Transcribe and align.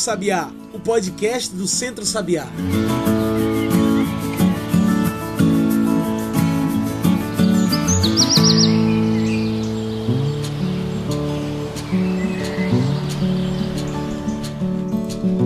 Sabiá, 0.00 0.50
o 0.72 0.80
podcast 0.80 1.54
do 1.54 1.68
Centro 1.68 2.06
Sabiá. 2.06 2.46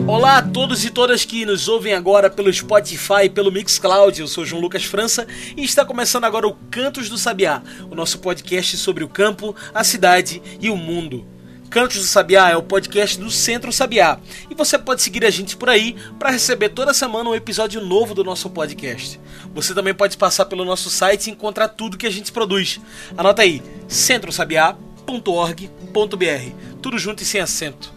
Olá 0.06 0.38
a 0.38 0.42
todos 0.42 0.84
e 0.84 0.90
todas 0.90 1.24
que 1.24 1.44
nos 1.44 1.66
ouvem 1.66 1.92
agora 1.92 2.30
pelo 2.30 2.52
Spotify 2.52 3.24
e 3.24 3.28
pelo 3.28 3.50
Mixcloud. 3.50 4.20
Eu 4.20 4.28
sou 4.28 4.46
João 4.46 4.62
Lucas 4.62 4.84
França 4.84 5.26
e 5.56 5.64
está 5.64 5.84
começando 5.84 6.24
agora 6.24 6.46
o 6.46 6.54
Cantos 6.70 7.08
do 7.08 7.18
Sabiá, 7.18 7.60
o 7.90 7.96
nosso 7.96 8.20
podcast 8.20 8.76
sobre 8.76 9.02
o 9.02 9.08
campo, 9.08 9.52
a 9.74 9.82
cidade 9.82 10.40
e 10.60 10.70
o 10.70 10.76
mundo. 10.76 11.33
Cantos 11.74 11.96
do 11.96 12.04
Sabiá 12.04 12.50
é 12.50 12.56
o 12.56 12.62
podcast 12.62 13.18
do 13.18 13.28
Centro 13.32 13.72
Sabiá 13.72 14.20
e 14.48 14.54
você 14.54 14.78
pode 14.78 15.02
seguir 15.02 15.24
a 15.24 15.30
gente 15.30 15.56
por 15.56 15.68
aí 15.68 15.96
para 16.20 16.30
receber 16.30 16.68
toda 16.68 16.94
semana 16.94 17.28
um 17.28 17.34
episódio 17.34 17.84
novo 17.84 18.14
do 18.14 18.22
nosso 18.22 18.48
podcast. 18.48 19.20
Você 19.52 19.74
também 19.74 19.92
pode 19.92 20.16
passar 20.16 20.44
pelo 20.44 20.64
nosso 20.64 20.88
site 20.88 21.26
e 21.26 21.32
encontrar 21.32 21.66
tudo 21.66 21.98
que 21.98 22.06
a 22.06 22.12
gente 22.12 22.30
produz. 22.30 22.80
Anota 23.16 23.42
aí: 23.42 23.60
centrosabiá.org.br, 23.88 26.78
tudo 26.80 26.96
junto 26.96 27.24
e 27.24 27.26
sem 27.26 27.40
acento. 27.40 27.92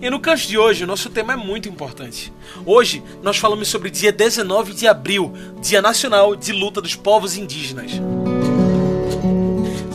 E 0.00 0.08
no 0.08 0.18
canto 0.18 0.48
de 0.48 0.56
hoje, 0.56 0.84
o 0.84 0.86
nosso 0.86 1.10
tema 1.10 1.34
é 1.34 1.36
muito 1.36 1.68
importante. 1.68 2.32
Hoje, 2.64 3.02
nós 3.22 3.36
falamos 3.36 3.68
sobre 3.68 3.90
dia 3.90 4.12
19 4.12 4.72
de 4.72 4.88
abril, 4.88 5.34
Dia 5.60 5.82
Nacional 5.82 6.34
de 6.34 6.54
Luta 6.54 6.80
dos 6.80 6.96
Povos 6.96 7.36
Indígenas. 7.36 8.00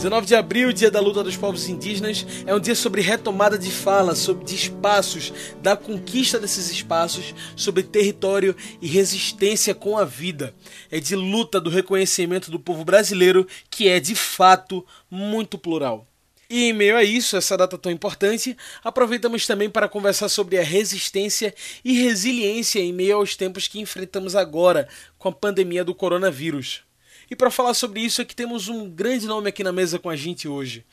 19 0.06 0.24
de 0.24 0.36
abril, 0.36 0.72
dia 0.72 0.88
da 0.88 1.00
luta 1.00 1.24
dos 1.24 1.36
povos 1.36 1.68
indígenas, 1.68 2.24
é 2.46 2.54
um 2.54 2.60
dia 2.60 2.76
sobre 2.76 3.00
retomada 3.00 3.58
de 3.58 3.72
fala, 3.72 4.14
sobre 4.14 4.44
de 4.44 4.54
espaços, 4.54 5.32
da 5.60 5.76
conquista 5.76 6.38
desses 6.38 6.70
espaços, 6.70 7.34
sobre 7.56 7.82
território 7.82 8.54
e 8.80 8.86
resistência 8.86 9.74
com 9.74 9.98
a 9.98 10.04
vida. 10.04 10.54
É 10.92 11.00
de 11.00 11.16
luta 11.16 11.60
do 11.60 11.68
reconhecimento 11.68 12.52
do 12.52 12.60
povo 12.60 12.84
brasileiro, 12.84 13.48
que 13.68 13.88
é 13.88 13.98
de 13.98 14.14
fato 14.14 14.86
muito 15.10 15.58
plural. 15.58 16.06
E 16.48 16.68
em 16.68 16.72
meio 16.72 16.96
a 16.96 17.02
isso, 17.02 17.36
essa 17.36 17.56
data 17.56 17.76
tão 17.76 17.90
importante, 17.90 18.56
aproveitamos 18.84 19.44
também 19.44 19.68
para 19.68 19.88
conversar 19.88 20.28
sobre 20.28 20.56
a 20.56 20.62
resistência 20.62 21.52
e 21.84 22.00
resiliência 22.00 22.78
em 22.78 22.92
meio 22.92 23.16
aos 23.16 23.34
tempos 23.34 23.66
que 23.66 23.80
enfrentamos 23.80 24.36
agora 24.36 24.88
com 25.18 25.30
a 25.30 25.32
pandemia 25.32 25.84
do 25.84 25.92
coronavírus. 25.92 26.85
E 27.30 27.34
para 27.36 27.50
falar 27.50 27.74
sobre 27.74 28.00
isso 28.00 28.22
é 28.22 28.24
que 28.24 28.36
temos 28.36 28.68
um 28.68 28.88
grande 28.88 29.26
nome 29.26 29.48
aqui 29.48 29.64
na 29.64 29.72
mesa 29.72 29.98
com 29.98 30.08
a 30.08 30.16
gente 30.16 30.46
hoje. 30.46 30.84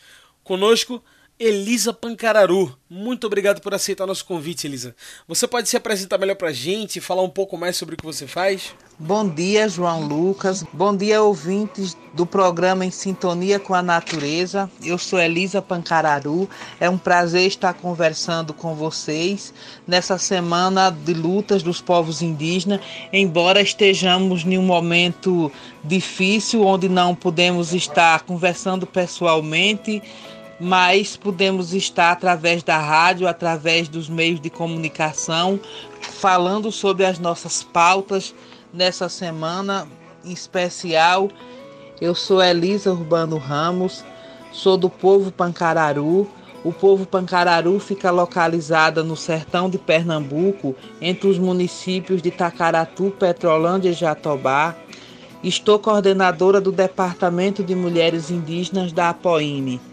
Conosco, 0.44 1.04
Elisa 1.40 1.92
Pancararu. 1.92 2.78
Muito 2.88 3.26
obrigado 3.26 3.60
por 3.60 3.74
aceitar 3.74 4.06
nosso 4.06 4.24
convite, 4.24 4.68
Elisa. 4.68 4.96
Você 5.28 5.48
pode 5.48 5.68
se 5.68 5.76
apresentar 5.76 6.20
melhor 6.20 6.36
para 6.36 6.50
a 6.50 6.54
gente 6.54 6.98
e 6.98 7.02
falar 7.02 7.24
um 7.24 7.30
pouco 7.30 7.58
mais 7.58 7.76
sobre 7.76 7.96
o 7.96 7.98
que 7.98 8.06
você 8.06 8.28
faz? 8.28 8.76
Bom 9.00 9.28
dia, 9.28 9.68
João 9.68 10.08
Lucas. 10.08 10.64
Bom 10.72 10.96
dia, 10.96 11.24
ouvintes 11.24 11.98
do 12.14 12.24
programa 12.24 12.86
Em 12.86 12.92
Sintonia 12.92 13.60
com 13.60 13.74
a 13.74 13.82
Natureza. 13.82 14.70
Eu 14.84 15.00
sou 15.00 15.20
Elisa 15.20 15.60
Pancararu. 15.60 16.48
É 16.80 16.88
um 16.88 17.00
prazer 17.00 17.48
estar 17.48 17.74
conversando 17.74 18.54
com 18.54 18.76
vocês 18.76 19.52
nessa 19.88 20.20
semana 20.20 20.92
de 20.92 21.16
lutas 21.16 21.64
dos 21.64 21.82
povos 21.82 22.22
indígenas, 22.22 22.80
embora 23.12 23.60
estejamos 23.60 24.46
em 24.46 24.60
um 24.60 24.64
momento 24.64 25.52
difícil 25.84 26.64
onde 26.64 26.88
não 26.88 27.16
podemos 27.16 27.74
estar 27.74 28.22
conversando 28.22 28.86
pessoalmente 28.86 30.02
mas 30.64 31.18
podemos 31.18 31.74
estar 31.74 32.14
através 32.14 32.64
da 32.64 32.78
rádio, 32.78 33.28
através 33.28 33.90
dos 33.90 34.08
meios 34.08 34.40
de 34.40 34.50
comunicação, 34.50 35.60
falando 36.00 36.72
sobre 36.72 37.06
as 37.06 37.20
nossas 37.20 37.62
pautas 37.62 38.34
nessa 38.74 39.10
semana 39.10 39.86
em 40.24 40.32
especial. 40.32 41.28
Eu 42.00 42.16
sou 42.16 42.42
Elisa 42.42 42.94
Urbano 42.94 43.38
Ramos, 43.38 44.06
sou 44.54 44.78
do 44.78 44.90
povo 44.90 45.34
Pancararu. 45.34 46.30
O 46.64 46.72
povo 46.72 47.06
Pancararu 47.06 47.78
fica 47.78 48.10
localizada 48.10 49.04
no 49.04 49.18
sertão 49.18 49.70
de 49.70 49.78
Pernambuco, 49.78 50.74
entre 51.02 51.28
os 51.28 51.38
municípios 51.38 52.22
de 52.22 52.32
Tacaratu, 52.32 53.14
Petrolândia 53.20 53.90
e 53.90 53.94
Jatobá. 53.94 54.74
Estou 55.44 55.78
coordenadora 55.78 56.62
do 56.62 56.72
Departamento 56.72 57.62
de 57.62 57.76
Mulheres 57.76 58.32
Indígenas 58.32 58.94
da 58.94 59.10
APOIME. 59.10 59.92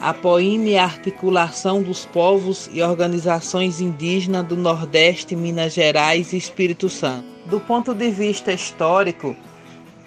A 0.00 0.14
POIME 0.14 0.74
é 0.74 0.78
a 0.78 0.84
articulação 0.84 1.82
dos 1.82 2.06
povos 2.06 2.70
e 2.72 2.80
organizações 2.80 3.80
indígenas 3.80 4.46
do 4.46 4.56
Nordeste, 4.56 5.34
Minas 5.34 5.74
Gerais 5.74 6.32
e 6.32 6.36
Espírito 6.36 6.88
Santo. 6.88 7.26
Do 7.46 7.58
ponto 7.58 7.92
de 7.92 8.08
vista 8.08 8.52
histórico, 8.52 9.34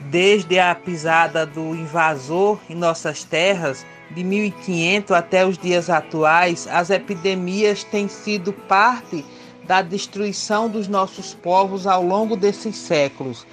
desde 0.09 0.59
a 0.59 0.73
pisada 0.73 1.45
do 1.45 1.75
invasor 1.75 2.57
em 2.69 2.75
nossas 2.75 3.25
terras, 3.25 3.85
de 4.11 4.23
1500 4.23 5.11
até 5.11 5.45
os 5.45 5.57
dias 5.57 5.89
atuais, 5.89 6.69
as 6.71 6.89
epidemias 6.89 7.83
têm 7.83 8.07
sido 8.07 8.53
parte 8.53 9.25
da 9.67 9.81
destruição 9.81 10.69
dos 10.69 10.87
nossos 10.87 11.33
povos 11.33 11.85
ao 11.85 12.01
longo 12.01 12.37
desses 12.37 12.77
séculos. 12.77 13.45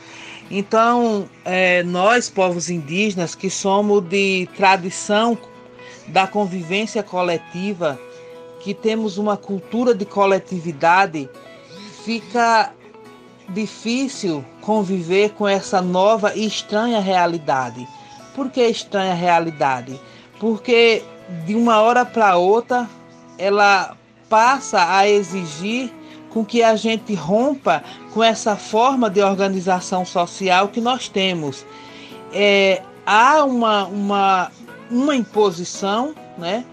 Então, 0.49 1.29
é, 1.45 1.83
nós, 1.83 2.31
povos 2.31 2.71
indígenas, 2.71 3.35
que 3.35 3.51
somos 3.51 4.03
de 4.05 4.49
tradição 4.57 5.37
da 6.09 6.27
convivência 6.27 7.03
coletiva, 7.03 7.99
que 8.61 8.75
temos 8.75 9.19
uma 9.19 9.37
cultura 9.37 9.95
de 9.95 10.05
coletividade, 10.05 11.29
fica 12.05 12.73
difícil 13.49 14.45
conviver 14.61 15.31
com 15.31 15.47
essa 15.47 15.81
nova 15.81 16.35
e 16.35 16.47
estranha 16.47 17.01
realidade. 17.01 17.87
Por 18.35 18.51
que 18.51 18.63
estranha 18.67 19.15
realidade? 19.15 19.99
Porque 20.39 21.03
de 21.45 21.55
uma 21.55 21.81
hora 21.81 22.05
para 22.05 22.37
outra 22.37 22.89
ela 23.37 23.97
passa 24.29 24.95
a 24.97 25.09
exigir 25.09 25.93
com 26.31 26.45
que 26.45 26.63
a 26.63 26.77
gente 26.77 27.15
rompa 27.15 27.83
com 28.13 28.23
essa 28.23 28.57
forma 28.57 29.09
de 29.09 29.23
organização 29.23 30.05
social 30.05 30.69
que 30.69 30.81
nós 30.81 31.09
temos. 31.09 31.65
É, 32.33 32.83
há 33.07 33.43
uma, 33.45 33.87
uma 33.87 34.53
uma 34.91 35.15
imposição, 35.15 36.15
né? 36.37 36.65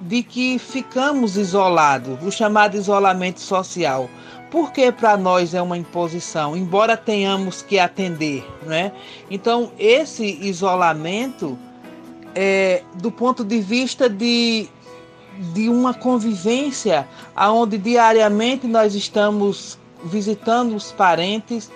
De 0.00 0.22
que 0.22 0.58
ficamos 0.58 1.36
isolados, 1.36 2.22
o 2.22 2.30
chamado 2.30 2.76
isolamento 2.76 3.40
social. 3.40 4.08
Porque 4.50 4.92
para 4.92 5.16
nós 5.16 5.54
é 5.54 5.60
uma 5.60 5.76
imposição, 5.76 6.56
embora 6.56 6.96
tenhamos 6.96 7.62
que 7.62 7.78
atender, 7.78 8.46
né? 8.64 8.92
Então, 9.30 9.72
esse 9.78 10.24
isolamento, 10.42 11.58
é, 12.34 12.82
do 12.94 13.10
ponto 13.10 13.44
de 13.44 13.60
vista 13.60 14.08
de, 14.08 14.68
de 15.52 15.68
uma 15.68 15.92
convivência, 15.92 17.08
onde 17.36 17.78
diariamente 17.78 18.66
nós 18.66 18.94
estamos 18.94 19.78
visitando 20.04 20.76
os 20.76 20.92
parentes, 20.92 21.70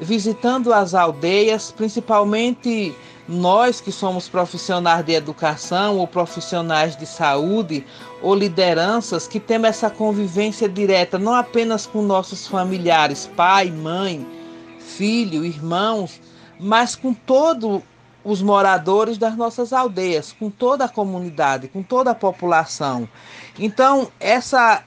visitando 0.00 0.72
as 0.72 0.94
aldeias, 0.94 1.72
principalmente 1.72 2.94
nós 3.28 3.80
que 3.80 3.90
somos 3.90 4.28
profissionais 4.28 5.04
de 5.04 5.12
educação 5.12 5.98
ou 5.98 6.06
profissionais 6.06 6.96
de 6.96 7.06
saúde 7.06 7.84
ou 8.22 8.34
lideranças 8.34 9.26
que 9.26 9.40
temos 9.40 9.68
essa 9.68 9.90
convivência 9.90 10.68
direta 10.68 11.18
não 11.18 11.34
apenas 11.34 11.86
com 11.86 12.02
nossos 12.02 12.46
familiares, 12.46 13.28
pai, 13.36 13.70
mãe, 13.70 14.24
filho, 14.78 15.44
irmãos, 15.44 16.20
mas 16.60 16.94
com 16.94 17.12
todos 17.12 17.82
os 18.26 18.42
moradores 18.42 19.16
das 19.16 19.36
nossas 19.36 19.72
aldeias, 19.72 20.32
com 20.32 20.50
toda 20.50 20.86
a 20.86 20.88
comunidade, 20.88 21.68
com 21.68 21.80
toda 21.80 22.10
a 22.10 22.14
população. 22.14 23.08
Então, 23.56 24.08
essa, 24.18 24.82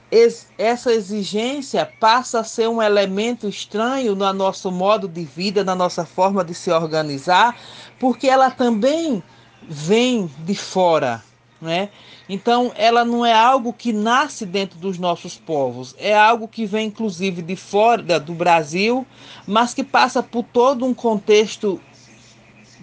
essa 0.58 0.92
exigência 0.92 1.90
passa 1.98 2.40
a 2.40 2.44
ser 2.44 2.68
um 2.68 2.82
elemento 2.82 3.48
estranho 3.48 4.14
no 4.14 4.30
nosso 4.34 4.70
modo 4.70 5.08
de 5.08 5.24
vida, 5.24 5.64
na 5.64 5.74
nossa 5.74 6.04
forma 6.04 6.44
de 6.44 6.52
se 6.52 6.70
organizar, 6.70 7.56
porque 7.98 8.28
ela 8.28 8.50
também 8.50 9.22
vem 9.62 10.30
de 10.40 10.54
fora, 10.54 11.22
né? 11.62 11.88
Então, 12.28 12.70
ela 12.76 13.04
não 13.06 13.24
é 13.24 13.32
algo 13.32 13.72
que 13.72 13.92
nasce 13.92 14.44
dentro 14.44 14.78
dos 14.78 14.98
nossos 14.98 15.36
povos, 15.36 15.96
é 15.98 16.16
algo 16.16 16.46
que 16.46 16.66
vem 16.66 16.88
inclusive 16.88 17.40
de 17.40 17.56
fora 17.56 18.20
do 18.20 18.34
Brasil, 18.34 19.06
mas 19.46 19.72
que 19.72 19.82
passa 19.82 20.22
por 20.22 20.44
todo 20.44 20.84
um 20.84 20.94
contexto 20.94 21.80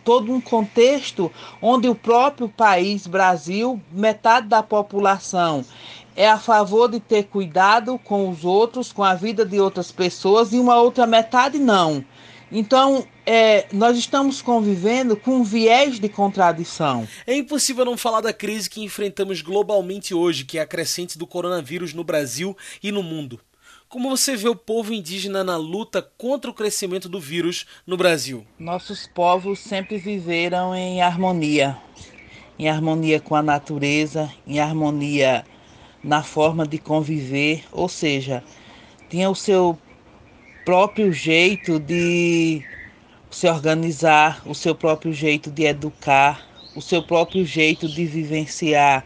todo 0.08 0.32
um 0.32 0.40
contexto 0.40 1.30
onde 1.62 1.90
o 1.90 1.94
próprio 1.94 2.48
país 2.48 3.06
Brasil, 3.06 3.78
metade 3.92 4.48
da 4.48 4.64
população 4.64 5.66
é 6.16 6.30
a 6.30 6.40
favor 6.40 6.90
de 6.90 6.98
ter 7.02 7.26
cuidado 7.26 8.00
com 8.00 8.30
os 8.30 8.46
outros, 8.46 8.94
com 8.94 9.04
a 9.04 9.14
vida 9.14 9.46
de 9.46 9.60
outras 9.60 9.92
pessoas 9.92 10.54
e 10.54 10.60
uma 10.60 10.78
outra 10.78 11.06
metade 11.06 11.60
não. 11.60 12.06
Então, 12.50 13.06
é, 13.26 13.68
nós 13.74 13.98
estamos 13.98 14.42
convivendo 14.42 15.18
com 15.18 15.32
um 15.40 15.44
viés 15.44 16.00
de 16.00 16.08
contradição. 16.08 17.06
É 17.28 17.36
impossível 17.36 17.84
não 17.84 17.98
falar 17.98 18.22
da 18.22 18.32
crise 18.32 18.70
que 18.70 18.82
enfrentamos 18.82 19.42
globalmente 19.42 20.14
hoje, 20.14 20.46
que 20.46 20.58
é 20.58 20.62
a 20.62 20.66
crescente 20.66 21.18
do 21.18 21.28
coronavírus 21.28 21.94
no 21.94 22.06
Brasil 22.06 22.56
e 22.82 22.94
no 22.94 23.04
mundo. 23.04 23.42
Como 23.90 24.10
você 24.10 24.36
vê 24.36 24.50
o 24.50 24.56
povo 24.56 24.94
indígena 24.94 25.46
na 25.46 25.56
luta 25.56 26.02
contra 26.18 26.52
o 26.52 26.54
crescimento 26.54 27.08
do 27.08 27.22
vírus 27.22 27.66
no 27.86 27.96
Brasil? 27.96 28.46
Nossos 28.60 29.08
povos 29.08 29.60
sempre 29.60 29.98
viveram 29.98 30.76
em 30.76 31.02
harmonia, 31.02 31.78
em 32.60 32.68
harmonia 32.68 33.22
com 33.22 33.34
a 33.34 33.42
natureza, 33.42 34.30
em 34.46 34.60
harmonia 34.60 35.46
na 36.04 36.22
forma 36.22 36.68
de 36.68 36.78
conviver, 36.78 37.64
ou 37.72 37.88
seja, 37.88 38.44
tinha 39.10 39.30
o 39.30 39.36
seu 39.36 39.80
próprio 40.66 41.14
jeito 41.14 41.80
de 41.80 42.62
se 43.32 43.48
organizar, 43.48 44.42
o 44.46 44.54
seu 44.54 44.76
próprio 44.76 45.14
jeito 45.14 45.50
de 45.50 45.64
educar, 45.64 46.46
o 46.76 46.82
seu 46.82 47.02
próprio 47.02 47.46
jeito 47.46 47.88
de 47.88 48.06
vivenciar 48.06 49.06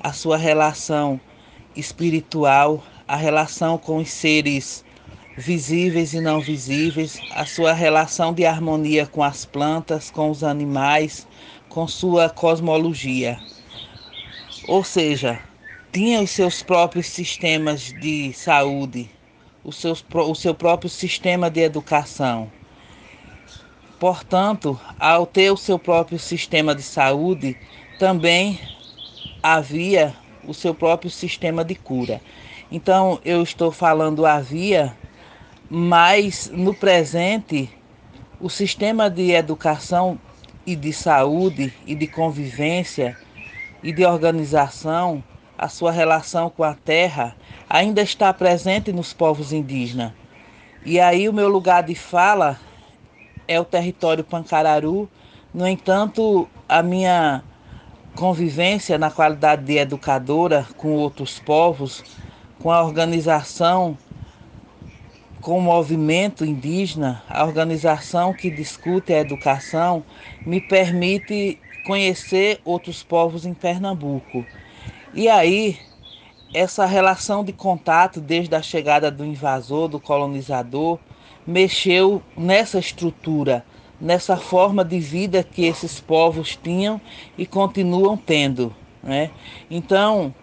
a 0.00 0.10
sua 0.14 0.38
relação 0.38 1.20
espiritual, 1.76 2.82
a 3.12 3.16
relação 3.16 3.76
com 3.76 3.98
os 3.98 4.08
seres 4.08 4.82
visíveis 5.36 6.14
e 6.14 6.20
não 6.20 6.40
visíveis, 6.40 7.20
a 7.32 7.44
sua 7.44 7.74
relação 7.74 8.32
de 8.32 8.46
harmonia 8.46 9.06
com 9.06 9.22
as 9.22 9.44
plantas, 9.44 10.10
com 10.10 10.30
os 10.30 10.42
animais, 10.42 11.26
com 11.68 11.86
sua 11.86 12.30
cosmologia. 12.30 13.38
Ou 14.66 14.82
seja, 14.82 15.38
tinha 15.92 16.22
os 16.22 16.30
seus 16.30 16.62
próprios 16.62 17.06
sistemas 17.06 17.92
de 18.00 18.32
saúde, 18.32 19.10
o, 19.62 19.70
seus, 19.70 20.02
o 20.14 20.34
seu 20.34 20.54
próprio 20.54 20.88
sistema 20.88 21.50
de 21.50 21.60
educação 21.60 22.50
Portanto, 24.02 24.80
ao 24.98 25.24
ter 25.24 25.52
o 25.52 25.56
seu 25.56 25.78
próprio 25.78 26.18
sistema 26.18 26.74
de 26.74 26.82
saúde, 26.82 27.56
também 28.00 28.58
havia 29.40 30.12
o 30.46 30.54
seu 30.54 30.74
próprio 30.74 31.10
sistema 31.10 31.64
de 31.64 31.74
cura. 31.74 32.20
Então, 32.70 33.20
eu 33.24 33.42
estou 33.42 33.70
falando 33.70 34.24
havia, 34.24 34.96
mas 35.68 36.50
no 36.52 36.74
presente, 36.74 37.70
o 38.40 38.48
sistema 38.48 39.10
de 39.10 39.32
educação 39.32 40.18
e 40.66 40.74
de 40.74 40.92
saúde 40.92 41.72
e 41.86 41.94
de 41.94 42.06
convivência 42.06 43.16
e 43.82 43.92
de 43.92 44.04
organização, 44.04 45.22
a 45.58 45.68
sua 45.68 45.92
relação 45.92 46.48
com 46.48 46.64
a 46.64 46.74
terra, 46.74 47.36
ainda 47.68 48.00
está 48.00 48.32
presente 48.32 48.92
nos 48.92 49.12
povos 49.12 49.52
indígenas. 49.52 50.12
E 50.84 50.98
aí, 50.98 51.28
o 51.28 51.32
meu 51.32 51.48
lugar 51.48 51.82
de 51.82 51.94
fala 51.94 52.58
é 53.46 53.60
o 53.60 53.64
território 53.64 54.24
Pancararu. 54.24 55.08
No 55.52 55.66
entanto, 55.66 56.48
a 56.68 56.82
minha 56.82 57.42
convivência 58.14 58.98
na 58.98 59.10
qualidade 59.10 59.64
de 59.64 59.78
educadora 59.78 60.66
com 60.76 60.92
outros 60.92 61.38
povos, 61.38 62.04
com 62.60 62.70
a 62.70 62.82
organização, 62.82 63.96
com 65.40 65.58
o 65.58 65.62
movimento 65.62 66.44
indígena, 66.44 67.22
a 67.28 67.44
organização 67.44 68.32
que 68.32 68.50
discute 68.50 69.12
a 69.12 69.18
educação, 69.18 70.04
me 70.46 70.60
permite 70.60 71.58
conhecer 71.84 72.60
outros 72.64 73.02
povos 73.02 73.44
em 73.44 73.52
Pernambuco. 73.52 74.46
E 75.12 75.28
aí, 75.28 75.78
essa 76.54 76.86
relação 76.86 77.42
de 77.42 77.52
contato 77.52 78.20
desde 78.20 78.54
a 78.54 78.62
chegada 78.62 79.10
do 79.10 79.24
invasor, 79.24 79.88
do 79.88 79.98
colonizador, 79.98 80.98
mexeu 81.46 82.22
nessa 82.36 82.78
estrutura, 82.78 83.64
nessa 84.02 84.36
forma 84.36 84.84
de 84.84 84.98
vida 84.98 85.44
que 85.44 85.64
esses 85.64 86.00
povos 86.00 86.58
tinham 86.60 87.00
e 87.38 87.46
continuam 87.46 88.16
tendo. 88.16 88.74
Né? 89.00 89.30
Então, 89.70 90.34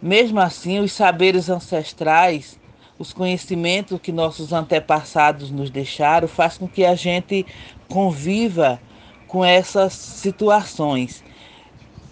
mesmo 0.00 0.38
assim, 0.38 0.78
os 0.78 0.92
saberes 0.92 1.50
ancestrais, 1.50 2.60
os 2.96 3.12
conhecimentos 3.12 4.00
que 4.00 4.12
nossos 4.12 4.52
antepassados 4.52 5.50
nos 5.50 5.68
deixaram, 5.68 6.28
faz 6.28 6.56
com 6.56 6.68
que 6.68 6.84
a 6.84 6.94
gente 6.94 7.44
conviva 7.88 8.80
com 9.26 9.44
essas 9.44 9.94
situações. 9.94 11.24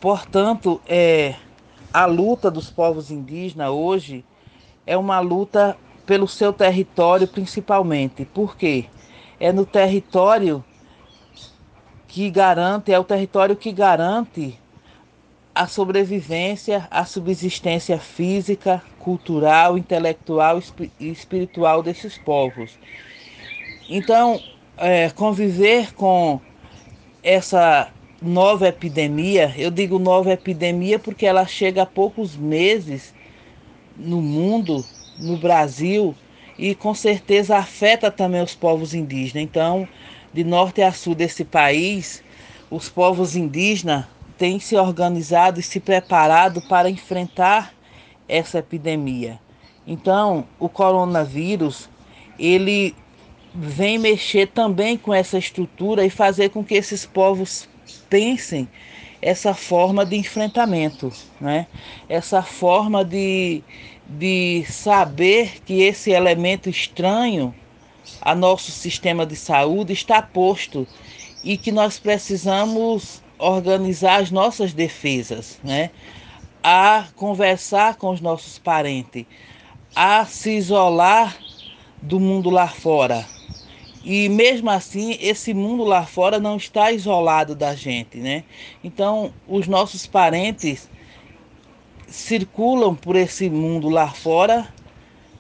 Portanto, 0.00 0.80
é, 0.88 1.36
a 1.92 2.04
luta 2.06 2.50
dos 2.50 2.68
povos 2.68 3.12
indígenas 3.12 3.70
hoje 3.70 4.24
é 4.84 4.96
uma 4.96 5.20
luta 5.20 5.76
pelo 6.04 6.26
seu 6.26 6.52
território 6.52 7.28
principalmente. 7.28 8.24
Por 8.24 8.56
quê? 8.56 8.86
É 9.38 9.52
no 9.52 9.64
território 9.64 10.64
que 12.16 12.30
garante, 12.30 12.90
é 12.90 12.98
o 12.98 13.04
território 13.04 13.54
que 13.54 13.70
garante 13.70 14.58
a 15.54 15.66
sobrevivência, 15.66 16.88
a 16.90 17.04
subsistência 17.04 17.98
física, 17.98 18.82
cultural, 18.98 19.76
intelectual 19.76 20.58
e 20.98 21.10
espiritual 21.10 21.82
desses 21.82 22.16
povos. 22.16 22.78
Então, 23.86 24.40
é, 24.78 25.10
conviver 25.10 25.92
com 25.92 26.40
essa 27.22 27.92
nova 28.22 28.66
epidemia, 28.66 29.52
eu 29.54 29.70
digo 29.70 29.98
nova 29.98 30.32
epidemia 30.32 30.98
porque 30.98 31.26
ela 31.26 31.46
chega 31.46 31.82
há 31.82 31.86
poucos 31.86 32.34
meses 32.34 33.12
no 33.94 34.22
mundo 34.22 34.86
no 35.18 35.36
Brasil 35.36 36.14
e 36.58 36.74
com 36.74 36.94
certeza 36.94 37.58
afeta 37.58 38.10
também 38.10 38.40
os 38.40 38.54
povos 38.54 38.94
indígenas. 38.94 39.44
Então, 39.44 39.86
de 40.36 40.44
norte 40.44 40.82
a 40.82 40.92
sul 40.92 41.14
desse 41.14 41.46
país, 41.46 42.22
os 42.70 42.90
povos 42.90 43.34
indígenas 43.34 44.04
têm 44.36 44.60
se 44.60 44.76
organizado 44.76 45.58
e 45.58 45.62
se 45.62 45.80
preparado 45.80 46.60
para 46.60 46.90
enfrentar 46.90 47.72
essa 48.28 48.58
epidemia. 48.58 49.40
Então, 49.86 50.46
o 50.58 50.68
coronavírus, 50.68 51.88
ele 52.38 52.94
vem 53.54 53.96
mexer 53.96 54.48
também 54.48 54.98
com 54.98 55.14
essa 55.14 55.38
estrutura 55.38 56.04
e 56.04 56.10
fazer 56.10 56.50
com 56.50 56.62
que 56.62 56.74
esses 56.74 57.06
povos 57.06 57.66
pensem 58.10 58.68
essa 59.22 59.54
forma 59.54 60.04
de 60.04 60.16
enfrentamento, 60.16 61.10
né? 61.40 61.66
essa 62.10 62.42
forma 62.42 63.02
de, 63.02 63.62
de 64.06 64.66
saber 64.68 65.62
que 65.64 65.80
esse 65.80 66.10
elemento 66.10 66.68
estranho 66.68 67.54
a 68.20 68.34
nosso 68.34 68.70
sistema 68.70 69.24
de 69.24 69.36
saúde 69.36 69.92
está 69.92 70.20
posto 70.20 70.86
e 71.42 71.56
que 71.56 71.70
nós 71.70 71.98
precisamos 71.98 73.22
organizar 73.38 74.20
as 74.20 74.30
nossas 74.30 74.72
defesas, 74.72 75.60
né? 75.62 75.90
A 76.62 77.06
conversar 77.14 77.96
com 77.96 78.10
os 78.10 78.20
nossos 78.20 78.58
parentes, 78.58 79.24
a 79.94 80.24
se 80.26 80.56
isolar 80.56 81.36
do 82.02 82.18
mundo 82.18 82.50
lá 82.50 82.66
fora. 82.66 83.26
E 84.04 84.28
mesmo 84.28 84.70
assim, 84.70 85.16
esse 85.20 85.52
mundo 85.52 85.84
lá 85.84 86.06
fora 86.06 86.38
não 86.38 86.56
está 86.56 86.92
isolado 86.92 87.54
da 87.54 87.74
gente, 87.74 88.18
né? 88.18 88.44
Então, 88.82 89.32
os 89.48 89.66
nossos 89.66 90.06
parentes 90.06 90.88
circulam 92.06 92.94
por 92.94 93.16
esse 93.16 93.50
mundo 93.50 93.88
lá 93.88 94.08
fora, 94.08 94.68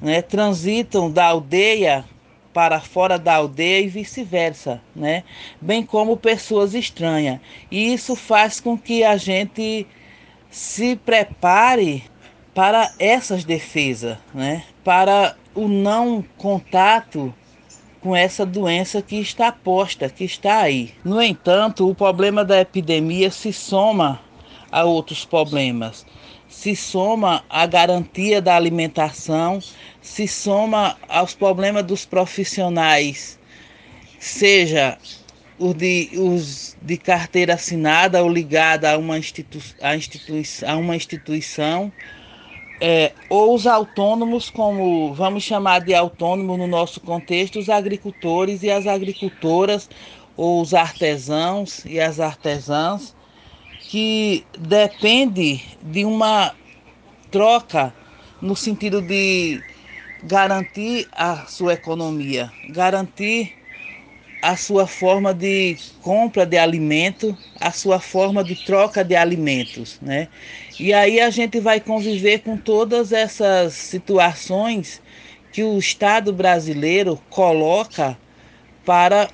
né, 0.00 0.20
transitam 0.20 1.10
da 1.10 1.26
aldeia 1.26 2.04
para 2.56 2.80
fora 2.80 3.18
da 3.18 3.34
aldeia 3.34 3.84
e 3.84 3.86
vice-versa, 3.86 4.80
né? 4.94 5.24
Bem 5.60 5.84
como 5.84 6.16
pessoas 6.16 6.72
estranhas. 6.72 7.38
E 7.70 7.92
isso 7.92 8.16
faz 8.16 8.60
com 8.60 8.78
que 8.78 9.04
a 9.04 9.18
gente 9.18 9.86
se 10.50 10.96
prepare 10.96 12.04
para 12.54 12.90
essas 12.98 13.44
defesas, 13.44 14.16
né? 14.32 14.64
Para 14.82 15.36
o 15.54 15.68
não 15.68 16.24
contato 16.38 17.34
com 18.00 18.16
essa 18.16 18.46
doença 18.46 19.02
que 19.02 19.16
está 19.16 19.52
posta, 19.52 20.08
que 20.08 20.24
está 20.24 20.60
aí. 20.60 20.94
No 21.04 21.20
entanto, 21.20 21.86
o 21.86 21.94
problema 21.94 22.42
da 22.42 22.58
epidemia 22.58 23.30
se 23.30 23.52
soma 23.52 24.18
a 24.72 24.82
outros 24.82 25.26
problemas 25.26 26.06
se 26.48 26.76
soma 26.76 27.44
à 27.48 27.66
garantia 27.66 28.40
da 28.40 28.54
alimentação, 28.54 29.60
se 30.00 30.28
soma 30.28 30.96
aos 31.08 31.34
problemas 31.34 31.84
dos 31.84 32.04
profissionais, 32.04 33.38
seja 34.18 34.98
os 35.58 35.74
de, 35.74 36.10
os 36.14 36.76
de 36.80 36.96
carteira 36.96 37.54
assinada 37.54 38.22
ou 38.22 38.28
ligada 38.28 38.92
a 38.92 38.98
uma, 38.98 39.18
institu 39.18 39.60
a 39.80 39.96
institui 39.96 40.42
a 40.66 40.76
uma 40.76 40.94
instituição, 40.94 41.92
é, 42.80 43.12
ou 43.30 43.54
os 43.54 43.66
autônomos, 43.66 44.50
como 44.50 45.14
vamos 45.14 45.42
chamar 45.42 45.80
de 45.80 45.94
autônomo 45.94 46.56
no 46.56 46.66
nosso 46.66 47.00
contexto, 47.00 47.58
os 47.58 47.68
agricultores 47.68 48.62
e 48.62 48.70
as 48.70 48.86
agricultoras, 48.86 49.88
ou 50.36 50.60
os 50.60 50.74
artesãos 50.74 51.84
e 51.86 51.98
as 51.98 52.20
artesãs, 52.20 53.14
que 53.88 54.44
depende 54.58 55.62
de 55.82 56.04
uma 56.04 56.54
troca 57.30 57.94
no 58.40 58.56
sentido 58.56 59.00
de 59.00 59.62
garantir 60.22 61.08
a 61.12 61.46
sua 61.46 61.74
economia, 61.74 62.52
garantir 62.70 63.52
a 64.42 64.56
sua 64.56 64.86
forma 64.86 65.32
de 65.32 65.76
compra 66.02 66.44
de 66.44 66.56
alimento, 66.58 67.36
a 67.60 67.72
sua 67.72 67.98
forma 67.98 68.44
de 68.44 68.54
troca 68.54 69.02
de 69.02 69.16
alimentos, 69.16 69.98
né? 70.00 70.28
E 70.78 70.92
aí 70.92 71.20
a 71.20 71.30
gente 71.30 71.58
vai 71.58 71.80
conviver 71.80 72.40
com 72.40 72.56
todas 72.56 73.12
essas 73.12 73.74
situações 73.74 75.00
que 75.52 75.62
o 75.62 75.78
Estado 75.78 76.32
brasileiro 76.32 77.18
coloca 77.30 78.16
para 78.84 79.28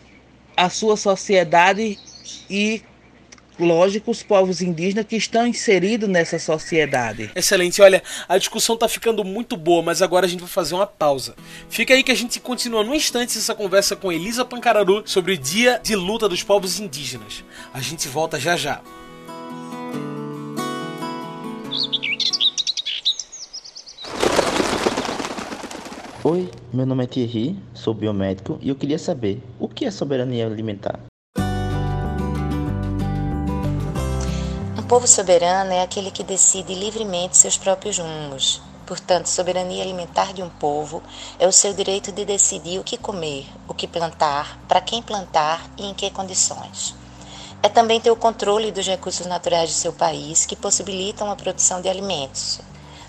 a 0.57 0.71
sua 0.71 0.97
sociedade 0.97 1.99
e 2.49 2.83
lógico, 3.63 4.11
os 4.11 4.23
povos 4.23 4.61
indígenas 4.61 5.07
que 5.07 5.17
estão 5.17 5.47
inseridos 5.47 6.09
nessa 6.09 6.39
sociedade. 6.39 7.31
Excelente. 7.35 7.81
Olha, 7.81 8.03
a 8.29 8.37
discussão 8.37 8.75
está 8.75 8.89
ficando 8.89 9.25
muito 9.25 9.57
boa, 9.57 9.83
mas 9.83 10.03
agora 10.03 10.27
a 10.27 10.29
gente 10.29 10.41
vai 10.41 10.49
fazer 10.49 10.75
uma 10.75 10.87
pausa. 10.87 11.35
Fica 11.69 11.95
aí 11.95 12.03
que 12.03 12.13
a 12.13 12.17
gente 12.17 12.41
continua 12.41 12.85
no 12.85 12.95
instante 12.95 13.39
essa 13.39 13.55
conversa 13.55 13.97
com 13.97 14.13
Elisa 14.13 14.45
Pancararu 14.45 15.03
sobre 15.07 15.33
o 15.33 15.39
Dia 15.39 15.81
de 15.83 15.95
Luta 15.95 16.29
dos 16.29 16.43
Povos 16.43 16.79
Indígenas. 16.79 17.45
A 17.73 17.81
gente 17.81 18.09
volta 18.09 18.39
já 18.39 18.57
já. 18.57 18.83
Oi, 26.25 26.49
meu 26.73 26.87
nome 26.87 27.03
é 27.03 27.07
Thierry, 27.09 27.57
sou 27.75 27.93
biomédico 27.93 28.57
e 28.63 28.69
eu 28.69 28.77
queria 28.77 28.97
saber 28.97 29.43
o 29.59 29.67
que 29.67 29.85
é 29.85 29.91
soberania 29.91 30.47
alimentar. 30.47 31.12
Povo 34.93 35.09
soberano 35.09 35.73
é 35.73 35.81
aquele 35.81 36.11
que 36.11 36.23
decide 36.23 36.75
livremente 36.75 37.39
seus 37.39 37.57
próprios 37.57 37.99
rumos. 37.99 38.61
Portanto, 38.85 39.27
soberania 39.27 39.83
alimentar 39.83 40.35
de 40.35 40.43
um 40.43 40.51
povo 40.51 41.03
é 41.39 41.47
o 41.47 41.51
seu 41.51 41.73
direito 41.73 42.13
de 42.13 42.27
decidir 42.27 42.79
o 42.79 42.85
que 42.85 42.99
comer, 42.99 43.49
o 43.67 43.73
que 43.73 43.89
plantar, 43.89 44.59
para 44.69 44.83
quem 44.83 45.01
plantar 45.01 45.65
e 45.79 45.87
em 45.87 45.95
que 45.95 46.11
condições. 46.11 46.95
É 47.63 47.71
também 47.71 48.03
ter 48.03 48.11
o 48.11 48.17
controle 48.17 48.71
dos 48.71 48.87
recursos 48.87 49.25
naturais 49.25 49.71
de 49.71 49.77
seu 49.77 49.95
país 49.95 50.45
que 50.45 50.55
possibilitam 50.55 51.31
a 51.31 51.37
produção 51.37 51.81
de 51.81 51.89
alimentos, 51.89 52.61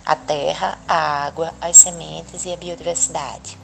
a 0.06 0.16
terra, 0.16 0.80
a 0.88 1.26
água, 1.26 1.54
as 1.60 1.76
sementes 1.76 2.46
e 2.46 2.54
a 2.54 2.56
biodiversidade. 2.56 3.63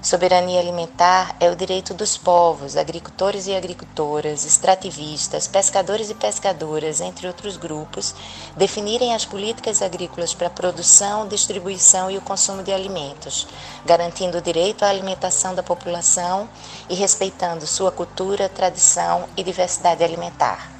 Soberania 0.00 0.60
alimentar 0.60 1.34
é 1.40 1.50
o 1.50 1.56
direito 1.56 1.92
dos 1.92 2.16
povos, 2.16 2.76
agricultores 2.76 3.48
e 3.48 3.56
agricultoras, 3.56 4.44
extrativistas, 4.44 5.48
pescadores 5.48 6.08
e 6.08 6.14
pescadoras, 6.14 7.00
entre 7.00 7.26
outros 7.26 7.56
grupos, 7.56 8.14
definirem 8.56 9.12
as 9.12 9.24
políticas 9.24 9.82
agrícolas 9.82 10.32
para 10.32 10.46
a 10.46 10.50
produção, 10.50 11.26
distribuição 11.26 12.08
e 12.08 12.16
o 12.16 12.20
consumo 12.20 12.62
de 12.62 12.72
alimentos, 12.72 13.48
garantindo 13.84 14.38
o 14.38 14.40
direito 14.40 14.84
à 14.84 14.88
alimentação 14.88 15.52
da 15.52 15.64
população 15.64 16.48
e 16.88 16.94
respeitando 16.94 17.66
sua 17.66 17.90
cultura, 17.90 18.48
tradição 18.48 19.28
e 19.36 19.42
diversidade 19.42 20.04
alimentar. 20.04 20.70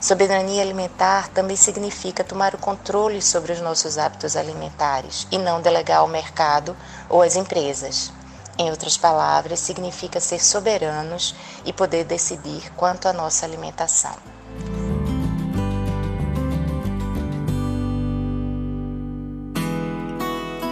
Soberania 0.00 0.62
alimentar 0.62 1.28
também 1.28 1.56
significa 1.56 2.24
tomar 2.24 2.54
o 2.54 2.58
controle 2.58 3.20
sobre 3.20 3.52
os 3.52 3.60
nossos 3.60 3.98
hábitos 3.98 4.34
alimentares 4.34 5.26
e 5.30 5.36
não 5.36 5.60
delegar 5.60 5.98
ao 5.98 6.08
mercado 6.08 6.74
ou 7.06 7.20
às 7.20 7.36
empresas. 7.36 8.10
Em 8.60 8.68
outras 8.68 8.98
palavras, 8.98 9.58
significa 9.58 10.20
ser 10.20 10.38
soberanos 10.38 11.34
e 11.64 11.72
poder 11.72 12.04
decidir 12.04 12.70
quanto 12.76 13.08
à 13.08 13.12
nossa 13.12 13.46
alimentação. 13.46 14.14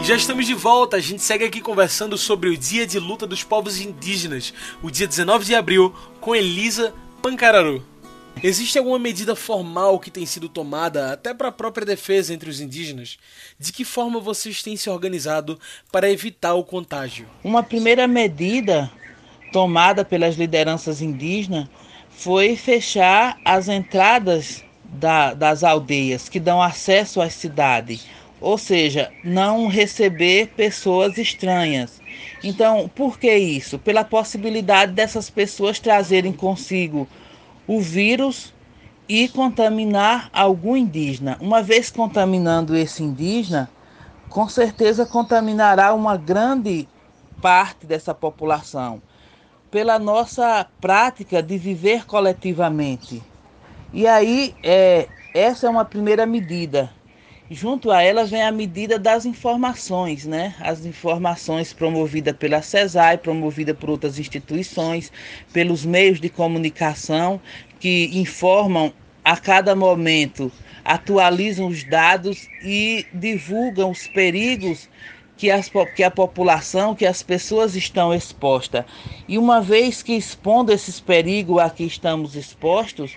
Já 0.03 0.15
estamos 0.15 0.45
de 0.45 0.53
volta, 0.53 0.99
a 0.99 1.01
gente 1.01 1.23
segue 1.23 1.47
aqui 1.47 1.63
conversando 1.63 2.19
sobre 2.19 2.51
o 2.51 2.59
Dia 2.59 2.87
de 2.87 2.99
Luta 2.99 3.27
dos 3.27 3.43
Povos 3.43 3.81
Indígenas, 3.81 4.53
o 4.83 4.91
dia 4.91 5.07
19 5.07 5.47
de 5.47 5.55
abril, 5.55 5.95
com 6.21 6.37
Elisa 6.37 6.93
Pancararu. 7.23 7.83
Existe 8.43 8.79
alguma 8.79 9.01
medida 9.01 9.35
formal 9.35 9.99
que 9.99 10.13
tem 10.13 10.25
sido 10.25 10.49
tomada, 10.49 11.13
até 11.13 11.35
para 11.35 11.49
a 11.49 11.53
própria 11.53 11.85
defesa 11.85 12.33
entre 12.33 12.49
os 12.49 12.61
indígenas? 12.61 13.19
De 13.59 13.73
que 13.73 13.85
forma 13.85 14.21
vocês 14.21 14.63
têm 14.63 14.77
se 14.77 14.89
organizado 14.89 15.59
para 15.91 16.11
evitar 16.11 16.55
o 16.55 16.63
contágio? 16.63 17.27
Uma 17.43 17.65
primeira 17.65 18.07
medida 18.07 18.89
tomada 19.53 20.05
pelas 20.05 20.37
lideranças 20.37 21.03
indígenas 21.03 21.67
foi 22.11 22.55
fechar 22.55 23.41
as 23.45 23.69
entradas 23.69 24.63
da, 24.85 25.35
das 25.35 25.65
aldeias 25.65 26.29
que 26.29 26.39
dão 26.39 26.63
acesso 26.63 27.21
às 27.21 27.35
cidades, 27.35 28.07
ou 28.41 28.57
seja, 28.57 29.11
não 29.25 29.67
receber 29.67 30.49
pessoas 30.57 31.19
estranhas. 31.19 32.01
Então, 32.45 32.89
por 32.95 33.19
que 33.19 33.35
isso? 33.37 33.81
Pela 33.81 34.05
possibilidade 34.05 34.93
dessas 34.93 35.29
pessoas 35.29 35.81
trazerem 35.81 36.33
consigo 36.33 37.09
o 37.69 37.81
vírus 37.81 38.55
e 39.07 39.29
contaminar 39.29 40.31
algum 40.33 40.75
indígena. 40.75 41.37
Uma 41.41 41.63
vez 41.63 41.91
contaminando 41.91 42.75
esse 42.75 43.03
indígena, 43.03 43.71
com 44.29 44.49
certeza 44.49 45.07
contaminará 45.07 45.93
uma 45.95 46.17
grande 46.17 46.89
parte 47.41 47.87
dessa 47.87 48.15
população, 48.15 49.01
pela 49.71 49.99
nossa 49.99 50.67
prática 50.81 51.43
de 51.43 51.59
viver 51.59 52.07
coletivamente. 52.07 53.23
E 53.93 54.07
aí, 54.07 54.55
é, 54.63 55.09
essa 55.35 55.67
é 55.67 55.71
uma 55.71 55.85
primeira 55.85 56.27
medida. 56.27 56.91
Junto 57.51 57.91
a 57.91 58.03
ela 58.03 58.27
vem 58.27 58.43
a 58.43 58.53
medida 58.53 58.99
das 58.99 59.25
informações, 59.25 60.27
né? 60.27 60.55
As 60.61 60.85
informações 60.85 61.73
promovidas 61.73 62.37
pela 62.37 62.61
CESAI, 62.61 63.17
promovida 63.17 63.73
por 63.73 63.89
outras 63.89 64.19
instituições, 64.19 65.11
pelos 65.51 65.83
meios 65.83 66.21
de 66.21 66.29
comunicação 66.29 67.41
que 67.81 68.11
informam 68.13 68.93
a 69.25 69.35
cada 69.35 69.75
momento, 69.75 70.53
atualizam 70.85 71.69
os 71.69 71.85
dados 71.85 72.47
e 72.63 73.07
divulgam 73.15 73.91
os 73.93 74.07
perigos 74.09 74.87
que, 75.39 75.51
as, 75.51 75.71
que 75.97 76.03
a 76.03 76.11
população, 76.11 76.95
que 76.95 77.07
as 77.07 77.23
pessoas 77.23 77.75
estão 77.75 78.13
expostas. 78.13 78.85
E 79.27 79.39
uma 79.39 79.63
vez 79.63 80.03
que 80.03 80.13
expondo 80.13 80.71
esses 80.71 81.01
perigos 81.01 81.61
a 81.61 81.71
que 81.71 81.85
estamos 81.85 82.35
expostos, 82.35 83.17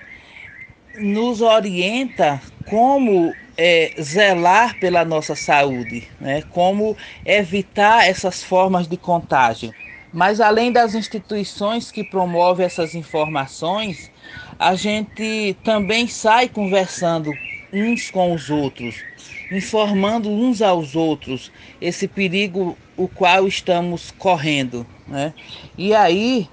nos 0.98 1.42
orienta 1.42 2.42
como 2.70 3.34
é, 3.58 3.94
zelar 4.02 4.80
pela 4.80 5.06
nossa 5.06 5.36
saúde, 5.36 6.08
né? 6.20 6.44
como 6.50 6.96
evitar 7.26 8.08
essas 8.08 8.44
formas 8.44 8.88
de 8.88 8.98
contágio. 8.98 9.74
Mas 10.14 10.42
além 10.42 10.72
das 10.72 10.94
instituições 10.94 11.92
que 11.92 12.04
promovem 12.04 12.66
essas 12.66 12.96
informações, 12.96 14.12
a 14.60 14.76
gente 14.76 15.56
também 15.64 16.08
sai 16.08 16.50
conversando 16.50 17.32
uns 17.72 18.12
com 18.12 18.34
os 18.34 18.50
outros, 18.50 18.96
informando 19.50 20.30
uns 20.30 20.62
aos 20.62 20.96
outros 20.96 21.52
esse 21.80 22.08
perigo 22.08 22.78
o 22.98 23.08
qual 23.08 23.48
estamos 23.48 24.12
correndo, 24.12 24.86
né? 25.08 25.34
E 25.78 25.96
aí 25.96 26.50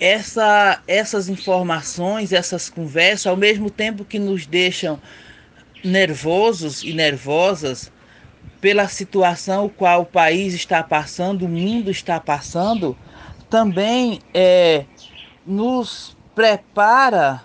essa, 0.00 0.82
essas 0.88 1.28
informações, 1.28 2.32
essas 2.32 2.70
conversas, 2.70 3.26
ao 3.26 3.36
mesmo 3.36 3.68
tempo 3.68 4.04
que 4.04 4.18
nos 4.18 4.46
deixam 4.46 4.98
nervosos 5.84 6.82
e 6.82 6.94
nervosas 6.94 7.92
pela 8.60 8.88
situação 8.88 9.68
qual 9.68 10.02
o 10.02 10.06
país 10.06 10.54
está 10.54 10.82
passando, 10.82 11.44
o 11.44 11.48
mundo 11.48 11.90
está 11.90 12.18
passando, 12.18 12.96
também 13.48 14.20
é, 14.32 14.84
nos 15.46 16.16
prepara 16.34 17.42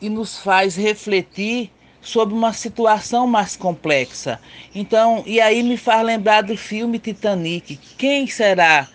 e 0.00 0.08
nos 0.08 0.38
faz 0.38 0.76
refletir 0.76 1.72
sobre 2.00 2.34
uma 2.34 2.52
situação 2.52 3.26
mais 3.26 3.56
complexa. 3.56 4.40
Então, 4.74 5.22
e 5.26 5.40
aí 5.40 5.62
me 5.62 5.76
faz 5.76 6.06
lembrar 6.06 6.42
do 6.42 6.56
filme 6.56 6.98
Titanic. 6.98 7.76
Quem 7.96 8.26
será 8.26 8.88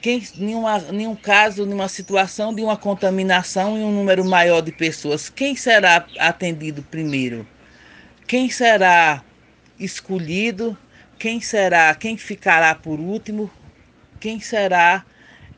quem, 0.00 0.22
nenhuma, 0.36 0.78
nenhum 0.78 1.16
caso, 1.16 1.64
nenhuma 1.64 1.88
situação 1.88 2.54
de 2.54 2.62
uma 2.62 2.76
contaminação 2.76 3.76
em 3.76 3.84
um 3.84 3.92
número 3.92 4.24
maior 4.24 4.60
de 4.60 4.70
pessoas, 4.70 5.28
quem 5.28 5.56
será 5.56 6.06
atendido 6.18 6.82
primeiro? 6.82 7.46
Quem 8.26 8.48
será 8.50 9.22
escolhido? 9.78 10.76
Quem 11.18 11.40
será? 11.40 11.94
Quem 11.94 12.16
ficará 12.16 12.74
por 12.74 13.00
último? 13.00 13.50
Quem 14.20 14.38
será 14.38 15.04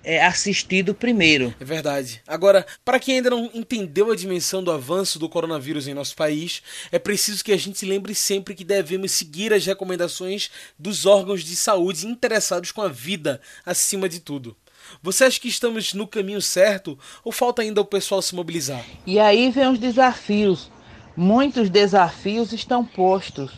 é, 0.03 0.25
assistido 0.25 0.95
primeiro. 0.95 1.55
É 1.61 1.65
verdade. 1.65 2.23
Agora, 2.27 2.67
para 2.85 2.99
quem 2.99 3.17
ainda 3.17 3.31
não 3.31 3.51
entendeu 3.53 4.11
a 4.11 4.17
dimensão 4.17 4.63
do 4.63 4.71
avanço 4.71 5.19
do 5.19 5.29
coronavírus 5.29 5.87
em 5.87 5.95
nosso 5.95 6.17
país, 6.17 6.63
é 6.91 6.99
preciso 6.99 7.45
que 7.45 7.53
a 7.53 7.57
gente 7.57 7.85
lembre 7.85 8.15
sempre 8.15 8.55
que 8.55 8.65
devemos 8.65 9.13
seguir 9.13 9.53
as 9.53 9.65
recomendações 9.65 10.51
dos 10.79 11.07
órgãos 11.07 11.43
de 11.45 11.57
saúde 11.57 12.07
interessados 12.07 12.73
com 12.73 12.83
a 12.83 12.89
vida 12.89 13.41
acima 13.65 14.09
de 14.09 14.21
tudo. 14.21 14.57
Você 15.03 15.25
acha 15.25 15.39
que 15.39 15.49
estamos 15.49 15.95
no 15.95 16.07
caminho 16.07 16.43
certo 16.43 16.99
ou 17.23 17.31
falta 17.31 17.63
ainda 17.63 17.81
o 17.81 17.85
pessoal 17.85 18.21
se 18.21 18.35
mobilizar? 18.35 18.85
E 19.07 19.19
aí 19.19 19.51
vem 19.51 19.69
os 19.69 19.79
desafios. 19.79 20.71
Muitos 21.17 21.69
desafios 21.69 22.53
estão 22.53 22.85
postos. 22.85 23.53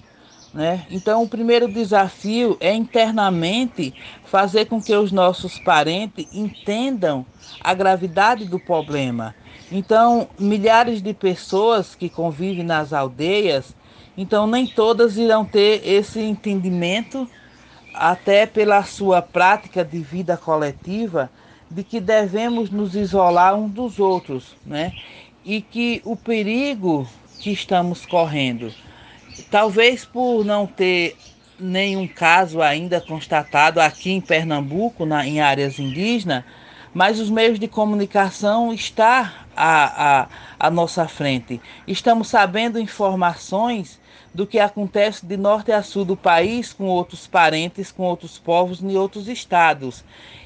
Né? 0.53 0.87
Então, 0.91 1.23
o 1.23 1.29
primeiro 1.29 1.67
desafio 1.67 2.59
é 2.61 2.75
internamente 2.75 3.95
fazer 4.25 4.67
com 4.67 4.83
que 4.83 4.95
os 4.95 5.11
nossos 5.11 5.59
parentes 5.59 6.27
entendam 6.33 7.25
a 7.61 7.73
gravidade 7.73 8.45
do 8.45 8.59
problema. 8.59 9.35
Então, 9.71 10.29
milhares 10.39 11.01
de 11.01 11.15
pessoas 11.15 11.95
que 11.95 12.11
convivem 12.11 12.65
nas 12.65 12.93
aldeias, 12.93 13.75
então 14.17 14.47
nem 14.47 14.67
todas 14.67 15.17
irão 15.17 15.43
ter 15.43 15.81
esse 15.89 16.21
entendimento, 16.21 17.27
até 17.95 18.47
pela 18.47 18.83
sua 18.85 19.23
prática 19.23 19.83
de 19.83 19.99
vida 20.01 20.37
coletiva, 20.37 21.31
de 21.71 21.83
que 21.83 22.01
devemos 22.01 22.71
nos 22.71 22.95
isolar 22.95 23.55
uns 23.55 23.71
dos 23.71 23.99
outros, 23.99 24.55
né? 24.65 24.93
E 25.45 25.63
que 25.63 26.03
o 26.05 26.15
perigo 26.15 27.07
que 27.41 27.51
estamos 27.51 28.05
correndo 28.05 28.73
Talvez 29.51 30.05
por 30.05 30.45
não 30.45 30.67
ter 30.67 31.17
nenhum 31.59 32.09
caso 32.09 32.61
ainda 32.61 33.01
constatado 33.01 33.81
aqui 33.81 34.11
em 34.11 34.21
Pernambuco, 34.21 35.07
na, 35.07 35.27
em 35.27 35.41
áreas 35.41 35.79
indígenas, 35.79 36.45
mas 36.93 37.19
os 37.19 37.31
meios 37.31 37.59
de 37.59 37.69
comunicação 37.69 38.73
estão 38.73 39.31
à, 39.57 40.21
à, 40.21 40.29
à 40.59 40.71
nossa 40.71 41.07
frente. 41.09 41.61
Estamos 41.87 42.29
sabendo 42.29 42.79
informações 42.79 44.01
do 44.35 44.47
que 44.47 44.59
acontece 44.59 45.25
de 45.25 45.37
norte 45.37 45.73
a 45.73 45.83
sul 45.83 46.05
do 46.05 46.17
país 46.17 46.73
com 46.73 46.87
outros 46.87 47.27
parentes, 47.27 47.93
com 47.93 48.03
outros 48.03 48.39
povos 48.39 48.83
em 48.83 48.97
outros 48.97 49.29
estados. 49.29 50.05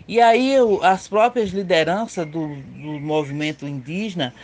E 0.08 0.20
aí 0.20 0.54
as 0.82 1.08
próprias 1.08 1.50
lideranças 1.50 2.26
do, 2.26 2.48
do 2.48 3.00
movimento 3.00 3.66
indígena 3.66 4.34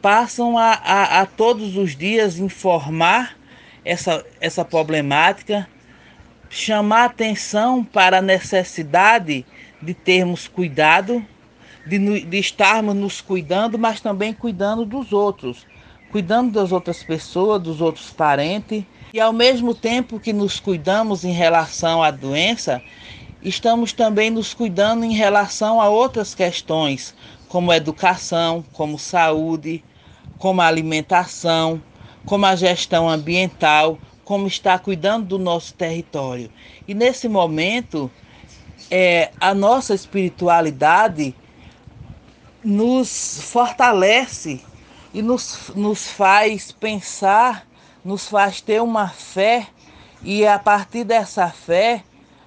passam 0.00 0.58
a, 0.58 0.72
a, 0.72 1.20
a 1.20 1.26
todos 1.26 1.76
os 1.76 1.96
dias 1.96 2.38
informar 2.38 3.36
essa, 3.86 4.26
essa 4.40 4.64
problemática, 4.64 5.68
chamar 6.50 7.04
atenção 7.04 7.84
para 7.84 8.18
a 8.18 8.22
necessidade 8.22 9.46
de 9.80 9.94
termos 9.94 10.48
cuidado, 10.48 11.24
de, 11.86 12.20
de 12.24 12.38
estarmos 12.38 12.96
nos 12.96 13.20
cuidando, 13.20 13.78
mas 13.78 14.00
também 14.00 14.32
cuidando 14.32 14.84
dos 14.84 15.12
outros, 15.12 15.64
cuidando 16.10 16.50
das 16.50 16.72
outras 16.72 17.04
pessoas, 17.04 17.62
dos 17.62 17.80
outros 17.80 18.10
parentes, 18.10 18.82
e 19.14 19.20
ao 19.20 19.32
mesmo 19.32 19.72
tempo 19.72 20.18
que 20.18 20.32
nos 20.32 20.58
cuidamos 20.58 21.24
em 21.24 21.32
relação 21.32 22.02
à 22.02 22.10
doença, 22.10 22.82
estamos 23.40 23.92
também 23.92 24.30
nos 24.30 24.52
cuidando 24.52 25.04
em 25.04 25.12
relação 25.12 25.80
a 25.80 25.88
outras 25.88 26.34
questões, 26.34 27.14
como 27.48 27.72
educação, 27.72 28.64
como 28.72 28.98
saúde, 28.98 29.84
como 30.38 30.60
alimentação, 30.60 31.80
como 32.26 32.44
a 32.44 32.54
gestão 32.54 33.08
ambiental, 33.08 33.98
como 34.24 34.46
está 34.46 34.78
cuidando 34.78 35.26
do 35.26 35.38
nosso 35.38 35.72
território. 35.72 36.50
E 36.86 36.92
nesse 36.92 37.28
momento, 37.28 38.10
é, 38.90 39.30
a 39.40 39.54
nossa 39.54 39.94
espiritualidade 39.94 41.34
nos 42.62 43.40
fortalece 43.40 44.60
e 45.14 45.22
nos, 45.22 45.70
nos 45.74 46.08
faz 46.08 46.72
pensar, 46.72 47.66
nos 48.04 48.28
faz 48.28 48.60
ter 48.60 48.82
uma 48.82 49.08
fé 49.08 49.68
e 50.22 50.44
a 50.44 50.58
partir 50.58 51.04
dessa 51.04 51.48
fé 51.48 52.02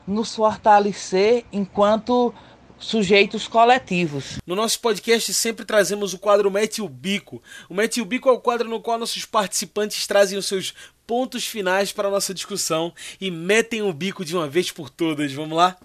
nos 0.05 0.35
fortalecer 0.35 1.45
enquanto 1.51 2.33
sujeitos 2.79 3.47
coletivos. 3.47 4.37
No 4.45 4.55
nosso 4.55 4.79
podcast 4.79 5.33
sempre 5.33 5.65
trazemos 5.65 6.13
o 6.13 6.19
quadro 6.19 6.49
Mete 6.49 6.81
o 6.81 6.89
Bico. 6.89 7.41
O 7.69 7.73
Mete 7.73 8.01
o 8.01 8.05
Bico 8.05 8.29
é 8.29 8.31
o 8.31 8.39
quadro 8.39 8.69
no 8.69 8.79
qual 8.79 8.97
nossos 8.97 9.25
participantes 9.25 10.07
trazem 10.07 10.37
os 10.37 10.45
seus 10.45 10.73
pontos 11.05 11.45
finais 11.45 11.91
para 11.91 12.07
a 12.07 12.11
nossa 12.11 12.33
discussão 12.33 12.93
e 13.19 13.29
metem 13.29 13.81
o 13.81 13.91
bico 13.91 14.23
de 14.23 14.35
uma 14.35 14.47
vez 14.47 14.71
por 14.71 14.89
todas. 14.89 15.33
Vamos 15.33 15.57
lá? 15.57 15.75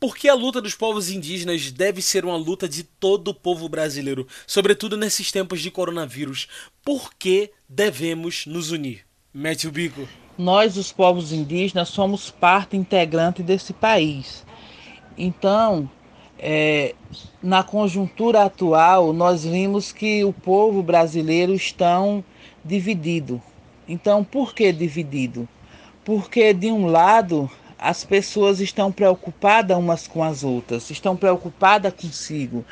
Por 0.00 0.16
que 0.16 0.28
a 0.28 0.34
luta 0.34 0.60
dos 0.60 0.74
povos 0.74 1.10
indígenas 1.10 1.70
deve 1.70 2.02
ser 2.02 2.24
uma 2.24 2.36
luta 2.36 2.68
de 2.68 2.82
todo 2.82 3.28
o 3.28 3.34
povo 3.34 3.68
brasileiro, 3.68 4.26
sobretudo 4.46 4.96
nesses 4.96 5.30
tempos 5.30 5.60
de 5.60 5.70
coronavírus? 5.70 6.48
Por 6.82 7.14
que 7.14 7.52
devemos 7.68 8.46
nos 8.46 8.72
unir? 8.72 9.04
Mete 9.32 9.68
o 9.68 9.70
bico. 9.70 10.08
Nós, 10.36 10.76
os 10.76 10.90
povos 10.90 11.32
indígenas, 11.32 11.90
somos 11.90 12.30
parte 12.30 12.76
integrante 12.76 13.42
desse 13.42 13.72
país. 13.72 14.44
Então, 15.16 15.88
é, 16.42 16.96
na 17.40 17.62
conjuntura 17.62 18.42
atual, 18.42 19.12
nós 19.12 19.44
vimos 19.44 19.92
que 19.92 20.24
o 20.24 20.32
povo 20.32 20.82
brasileiro 20.82 21.54
está 21.54 22.00
dividido. 22.64 23.40
Então, 23.88 24.24
por 24.24 24.52
que 24.52 24.72
dividido? 24.72 25.48
Porque, 26.04 26.52
de 26.52 26.72
um 26.72 26.86
lado, 26.86 27.48
as 27.78 28.02
pessoas 28.02 28.58
estão 28.58 28.90
preocupadas 28.90 29.78
umas 29.78 30.08
com 30.08 30.22
as 30.24 30.42
outras, 30.42 30.90
estão 30.90 31.16
preocupadas 31.16 31.94
consigo. 31.94 32.64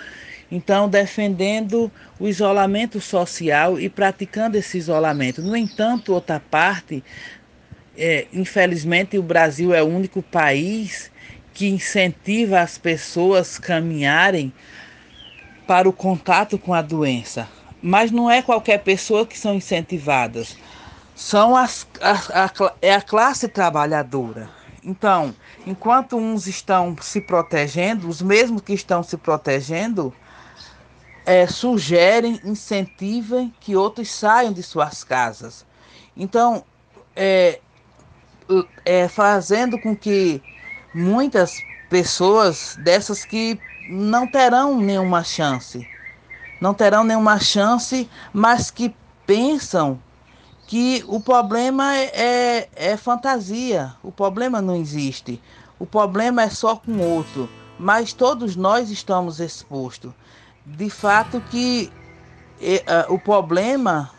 Então, 0.51 0.89
defendendo 0.89 1.93
o 2.19 2.27
isolamento 2.27 3.01
social 3.01 3.79
e 3.79 3.89
praticando 3.89 4.57
esse 4.57 4.79
isolamento. 4.79 5.41
No 5.41 5.57
entanto, 5.57 6.13
outra 6.13 6.41
parte, 6.41 7.05
é, 7.97 8.27
infelizmente, 8.33 9.17
o 9.17 9.23
Brasil 9.23 9.73
é 9.73 9.81
o 9.81 9.87
único 9.87 10.21
país 10.23 11.10
que 11.53 11.69
incentiva 11.69 12.61
as 12.61 12.79
pessoas 12.79 13.59
a 13.59 13.63
caminharem 13.63 14.53
para 15.67 15.89
o 15.89 15.93
contato 15.93 16.59
com 16.59 16.75
a 16.75 16.83
doença. 16.83 17.49
Mas 17.83 18.11
não 18.11 18.31
é 18.31 18.43
qualquer 18.43 18.79
pessoa 18.79 19.27
que 19.27 19.39
são 19.39 19.55
incentivadas. 19.55 20.57
São 21.15 21.55
as, 21.57 21.87
a, 22.01 22.45
a, 22.45 22.73
é 22.81 22.95
a 22.95 23.01
classe 23.01 23.49
trabalhadora. 23.49 24.49
Então, 24.83 25.35
enquanto 25.67 26.17
uns 26.17 26.47
estão 26.47 26.97
se 27.01 27.21
protegendo, 27.21 28.09
os 28.09 28.23
mesmos 28.23 28.63
que 28.63 28.73
estão 28.73 29.03
se 29.03 29.17
protegendo 29.17 30.15
é, 31.27 31.47
sugerem, 31.47 32.41
incentivam 32.45 33.53
que 33.61 33.77
outros 33.77 34.11
saiam 34.11 34.53
de 34.53 34.63
suas 34.63 35.05
casas. 35.05 35.67
Então, 36.17 36.65
é, 37.15 37.61
é, 38.85 39.09
fazendo 39.09 39.79
com 39.79 39.95
que 39.95 40.43
muitas 40.95 41.63
pessoas 41.89 42.77
dessas 42.83 43.25
que 43.25 43.59
não 43.89 44.27
terão 44.27 44.81
nenhuma 44.81 45.25
chance. 45.25 45.87
Não 46.61 46.75
terão 46.75 47.03
nenhuma 47.05 47.39
chance, 47.39 48.09
mas 48.33 48.71
que 48.71 48.95
pensam 49.27 50.01
que 50.67 51.05
o 51.09 51.19
problema 51.19 51.97
é, 51.97 52.11
é, 52.15 52.69
é 52.93 52.97
fantasia, 52.97 53.95
o 54.03 54.13
problema 54.13 54.63
não 54.63 54.77
existe, 54.77 55.43
o 55.81 55.87
problema 55.87 56.43
é 56.43 56.51
só 56.51 56.77
com 56.77 56.99
outro, 56.99 57.49
mas 57.79 58.13
todos 58.13 58.55
nós 58.55 58.91
estamos 58.91 59.41
expostos. 59.41 60.13
De 60.65 60.89
fato 60.89 61.41
que 61.51 61.91
uh, 62.61 63.13
o 63.13 63.19
problema 63.19 64.11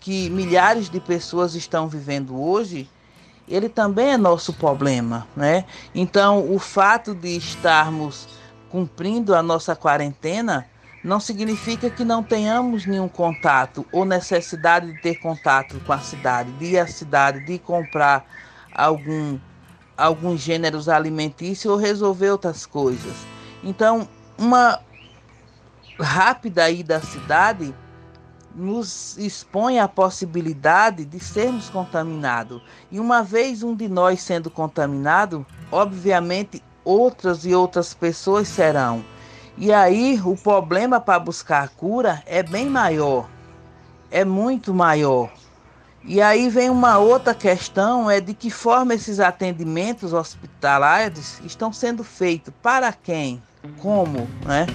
que 0.00 0.30
milhares 0.30 0.88
de 0.88 1.00
pessoas 1.00 1.54
estão 1.54 1.88
vivendo 1.88 2.40
hoje 2.40 2.88
ele 3.48 3.68
também 3.68 4.12
é 4.12 4.16
nosso 4.16 4.52
problema, 4.52 5.26
né? 5.36 5.64
Então, 5.94 6.52
o 6.52 6.58
fato 6.58 7.14
de 7.14 7.36
estarmos 7.36 8.28
cumprindo 8.70 9.34
a 9.34 9.42
nossa 9.42 9.74
quarentena 9.74 10.66
não 11.02 11.20
significa 11.20 11.88
que 11.88 12.04
não 12.04 12.22
tenhamos 12.22 12.84
nenhum 12.86 13.08
contato 13.08 13.86
ou 13.92 14.04
necessidade 14.04 14.92
de 14.92 15.00
ter 15.00 15.16
contato 15.16 15.80
com 15.86 15.92
a 15.92 15.98
cidade, 15.98 16.50
de 16.52 16.66
ir 16.66 16.78
à 16.78 16.86
cidade, 16.86 17.44
de 17.44 17.58
comprar 17.58 18.24
algum 18.74 19.38
alguns 19.96 20.40
gêneros 20.40 20.88
alimentícios 20.88 21.72
ou 21.72 21.76
resolver 21.76 22.30
outras 22.30 22.64
coisas. 22.64 23.16
Então, 23.64 24.08
uma 24.38 24.80
rápida 25.98 26.70
ida 26.70 26.98
à 26.98 27.00
cidade 27.00 27.74
nos 28.54 29.16
expõe 29.18 29.78
à 29.78 29.86
possibilidade 29.86 31.04
de 31.04 31.20
sermos 31.20 31.68
contaminados. 31.68 32.60
E 32.90 32.98
uma 32.98 33.22
vez 33.22 33.62
um 33.62 33.74
de 33.74 33.88
nós 33.88 34.22
sendo 34.22 34.50
contaminado, 34.50 35.46
obviamente 35.70 36.62
outras 36.84 37.44
e 37.44 37.54
outras 37.54 37.94
pessoas 37.94 38.48
serão. 38.48 39.04
E 39.56 39.72
aí 39.72 40.20
o 40.24 40.36
problema 40.36 41.00
para 41.00 41.18
buscar 41.18 41.64
a 41.64 41.68
cura 41.68 42.22
é 42.26 42.42
bem 42.42 42.66
maior, 42.66 43.28
é 44.10 44.24
muito 44.24 44.72
maior. 44.72 45.30
E 46.04 46.22
aí 46.22 46.48
vem 46.48 46.70
uma 46.70 46.98
outra 46.98 47.34
questão, 47.34 48.10
é 48.10 48.20
de 48.20 48.32
que 48.32 48.50
forma 48.50 48.94
esses 48.94 49.20
atendimentos 49.20 50.12
hospitalares 50.12 51.40
estão 51.44 51.72
sendo 51.72 52.02
feitos, 52.04 52.54
para 52.62 52.92
quem, 52.92 53.42
como, 53.78 54.28
né? 54.46 54.66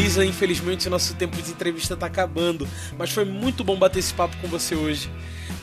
Elisa, 0.00 0.24
infelizmente 0.24 0.88
nosso 0.88 1.14
tempo 1.14 1.36
de 1.42 1.50
entrevista 1.50 1.92
está 1.92 2.06
acabando, 2.06 2.66
mas 2.96 3.10
foi 3.10 3.26
muito 3.26 3.62
bom 3.62 3.76
bater 3.76 3.98
esse 3.98 4.14
papo 4.14 4.34
com 4.38 4.48
você 4.48 4.74
hoje. 4.74 5.10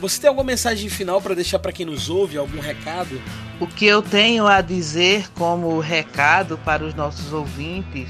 Você 0.00 0.20
tem 0.20 0.28
alguma 0.28 0.44
mensagem 0.44 0.88
final 0.88 1.20
para 1.20 1.34
deixar 1.34 1.58
para 1.58 1.72
quem 1.72 1.84
nos 1.84 2.08
ouve, 2.08 2.38
algum 2.38 2.60
recado? 2.60 3.20
O 3.58 3.66
que 3.66 3.84
eu 3.84 4.00
tenho 4.00 4.46
a 4.46 4.60
dizer 4.60 5.28
como 5.32 5.80
recado 5.80 6.56
para 6.58 6.84
os 6.84 6.94
nossos 6.94 7.32
ouvintes 7.32 8.08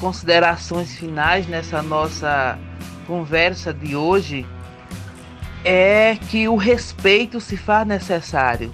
considerações 0.00 0.96
finais 0.96 1.46
nessa 1.46 1.82
nossa 1.82 2.58
conversa 3.06 3.74
de 3.74 3.94
hoje 3.94 4.46
é 5.62 6.16
que 6.30 6.48
o 6.48 6.56
respeito 6.56 7.38
se 7.38 7.58
faz 7.58 7.86
necessário. 7.86 8.72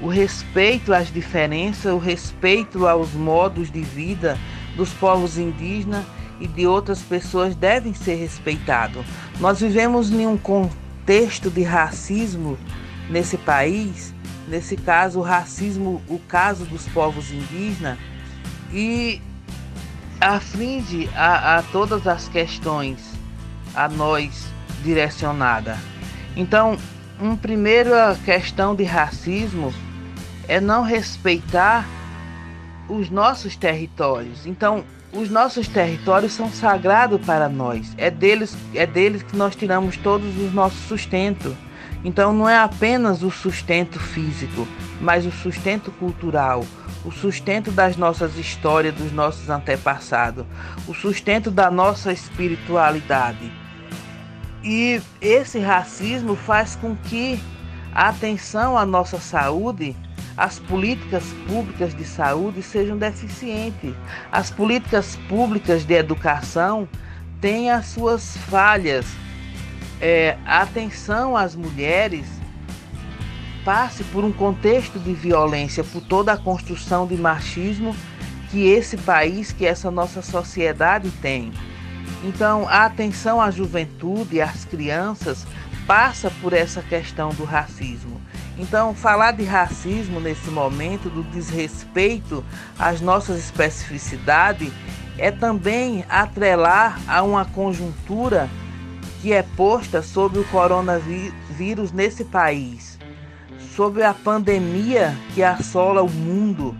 O 0.00 0.08
respeito 0.08 0.92
às 0.92 1.12
diferenças, 1.12 1.92
o 1.92 1.98
respeito 1.98 2.88
aos 2.88 3.12
modos 3.12 3.70
de 3.70 3.82
vida 3.82 4.36
dos 4.78 4.94
povos 4.94 5.36
indígenas 5.36 6.04
e 6.40 6.46
de 6.46 6.66
outras 6.66 7.02
pessoas 7.02 7.54
devem 7.56 7.92
ser 7.92 8.14
respeitados. 8.14 9.04
Nós 9.40 9.60
vivemos 9.60 10.10
em 10.10 10.24
um 10.24 10.38
contexto 10.38 11.50
de 11.50 11.64
racismo 11.64 12.56
nesse 13.10 13.36
país, 13.36 14.14
nesse 14.46 14.76
caso 14.76 15.18
o 15.18 15.22
racismo, 15.22 16.00
o 16.08 16.18
caso 16.20 16.64
dos 16.64 16.86
povos 16.88 17.32
indígenas, 17.32 17.98
e 18.72 19.20
aflige 20.20 21.10
a, 21.14 21.58
a 21.58 21.62
todas 21.64 22.06
as 22.06 22.28
questões 22.28 22.98
a 23.74 23.88
nós 23.88 24.46
direcionada. 24.84 25.76
Então, 26.36 26.78
uma 27.18 27.36
primeira 27.36 28.16
questão 28.24 28.76
de 28.76 28.84
racismo 28.84 29.74
é 30.46 30.60
não 30.60 30.84
respeitar 30.84 31.84
os 32.88 33.10
nossos 33.10 33.56
territórios. 33.56 34.46
Então, 34.46 34.84
os 35.12 35.30
nossos 35.30 35.68
territórios 35.68 36.32
são 36.32 36.50
sagrados 36.50 37.20
para 37.24 37.48
nós. 37.48 37.94
É 37.96 38.10
deles, 38.10 38.56
é 38.74 38.86
deles 38.86 39.22
que 39.22 39.36
nós 39.36 39.56
tiramos 39.56 39.96
todos 39.96 40.36
os 40.36 40.52
nossos 40.52 40.80
sustento. 40.80 41.56
Então 42.04 42.32
não 42.32 42.48
é 42.48 42.56
apenas 42.56 43.22
o 43.22 43.30
sustento 43.30 43.98
físico, 43.98 44.68
mas 45.00 45.26
o 45.26 45.32
sustento 45.32 45.90
cultural, 45.92 46.64
o 47.04 47.10
sustento 47.10 47.72
das 47.72 47.96
nossas 47.96 48.36
histórias, 48.36 48.94
dos 48.94 49.10
nossos 49.10 49.50
antepassados, 49.50 50.44
o 50.86 50.94
sustento 50.94 51.50
da 51.50 51.70
nossa 51.70 52.12
espiritualidade. 52.12 53.50
E 54.62 55.00
esse 55.20 55.58
racismo 55.58 56.36
faz 56.36 56.76
com 56.76 56.94
que 56.94 57.40
a 57.92 58.08
atenção 58.08 58.76
à 58.76 58.84
nossa 58.84 59.18
saúde, 59.18 59.96
as 60.38 60.60
políticas 60.60 61.24
públicas 61.48 61.92
de 61.92 62.04
saúde 62.04 62.62
sejam 62.62 62.96
deficientes. 62.96 63.92
As 64.30 64.50
políticas 64.50 65.16
públicas 65.28 65.84
de 65.84 65.94
educação 65.94 66.88
têm 67.40 67.72
as 67.72 67.86
suas 67.86 68.36
falhas. 68.36 69.04
É, 70.00 70.38
atenção 70.46 71.36
às 71.36 71.56
mulheres 71.56 72.24
passe 73.64 74.04
por 74.04 74.24
um 74.24 74.32
contexto 74.32 74.96
de 75.00 75.12
violência, 75.12 75.82
por 75.82 76.00
toda 76.02 76.32
a 76.32 76.38
construção 76.38 77.04
de 77.04 77.16
machismo 77.16 77.94
que 78.48 78.64
esse 78.64 78.96
país, 78.96 79.50
que 79.50 79.66
essa 79.66 79.90
nossa 79.90 80.22
sociedade 80.22 81.10
tem. 81.20 81.52
Então, 82.22 82.66
a 82.68 82.84
atenção 82.84 83.40
à 83.40 83.50
juventude 83.50 84.40
às 84.40 84.64
crianças 84.64 85.44
passa 85.84 86.30
por 86.40 86.52
essa 86.52 86.80
questão 86.80 87.30
do 87.30 87.44
racismo. 87.44 88.17
Então, 88.58 88.92
falar 88.92 89.32
de 89.32 89.44
racismo 89.44 90.18
nesse 90.18 90.50
momento, 90.50 91.08
do 91.08 91.22
desrespeito 91.22 92.44
às 92.78 93.00
nossas 93.00 93.38
especificidades, 93.38 94.72
é 95.16 95.30
também 95.30 96.04
atrelar 96.08 96.98
a 97.06 97.22
uma 97.22 97.44
conjuntura 97.44 98.48
que 99.20 99.32
é 99.32 99.42
posta 99.42 100.02
sobre 100.02 100.40
o 100.40 100.44
coronavírus 100.44 101.92
nesse 101.92 102.24
país, 102.24 102.98
sobre 103.76 104.02
a 104.02 104.12
pandemia 104.12 105.16
que 105.34 105.42
assola 105.42 106.02
o 106.02 106.10
mundo, 106.10 106.76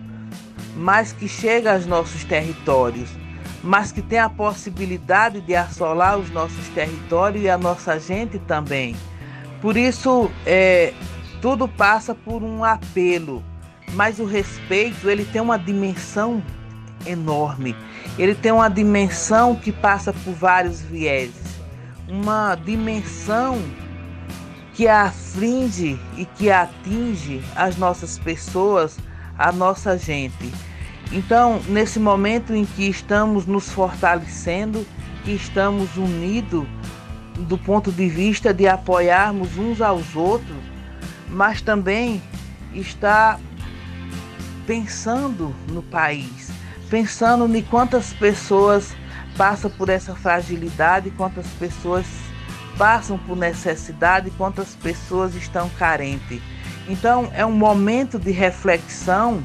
mas 0.76 1.12
que 1.12 1.28
chega 1.28 1.74
aos 1.74 1.86
nossos 1.86 2.24
territórios 2.24 3.08
mas 3.62 3.90
que 3.90 4.00
tem 4.00 4.18
a 4.18 4.28
possibilidade 4.28 5.40
de 5.40 5.54
assolar 5.54 6.18
os 6.18 6.30
nossos 6.30 6.68
territórios 6.68 7.44
e 7.44 7.50
a 7.50 7.58
nossa 7.58 7.98
gente 7.98 8.38
também. 8.38 8.94
Por 9.60 9.76
isso, 9.76 10.30
é, 10.46 10.94
tudo 11.40 11.68
passa 11.68 12.14
por 12.14 12.42
um 12.42 12.64
apelo, 12.64 13.42
mas 13.92 14.18
o 14.18 14.24
respeito 14.24 15.08
ele 15.08 15.24
tem 15.24 15.40
uma 15.40 15.58
dimensão 15.58 16.42
enorme. 17.06 17.76
Ele 18.18 18.34
tem 18.34 18.52
uma 18.52 18.68
dimensão 18.68 19.54
que 19.54 19.72
passa 19.72 20.12
por 20.12 20.32
vários 20.34 20.80
vieses, 20.80 21.60
uma 22.08 22.54
dimensão 22.54 23.62
que 24.74 24.86
aflige 24.86 25.98
e 26.16 26.24
que 26.24 26.50
atinge 26.50 27.42
as 27.56 27.76
nossas 27.76 28.18
pessoas, 28.18 28.98
a 29.36 29.50
nossa 29.50 29.98
gente. 29.98 30.52
Então, 31.10 31.60
nesse 31.68 31.98
momento 31.98 32.54
em 32.54 32.64
que 32.64 32.88
estamos 32.88 33.46
nos 33.46 33.70
fortalecendo, 33.70 34.86
que 35.24 35.32
estamos 35.32 35.96
unidos 35.96 36.66
do 37.38 37.56
ponto 37.56 37.90
de 37.90 38.08
vista 38.08 38.52
de 38.52 38.66
apoiarmos 38.66 39.56
uns 39.56 39.80
aos 39.80 40.14
outros, 40.14 40.56
mas 41.30 41.60
também 41.60 42.22
está 42.74 43.38
pensando 44.66 45.54
no 45.68 45.82
país, 45.82 46.50
pensando 46.90 47.54
em 47.56 47.62
quantas 47.62 48.12
pessoas 48.12 48.94
passam 49.36 49.70
por 49.70 49.88
essa 49.88 50.14
fragilidade, 50.14 51.10
quantas 51.10 51.46
pessoas 51.58 52.06
passam 52.76 53.18
por 53.18 53.36
necessidade, 53.36 54.30
quantas 54.30 54.74
pessoas 54.74 55.34
estão 55.34 55.68
carentes. 55.70 56.40
Então, 56.88 57.30
é 57.34 57.44
um 57.44 57.52
momento 57.52 58.18
de 58.18 58.30
reflexão 58.30 59.42